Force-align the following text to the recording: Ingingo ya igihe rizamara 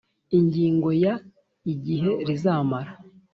Ingingo 0.37 0.89
ya 1.03 1.13
igihe 1.73 2.11
rizamara 2.27 2.91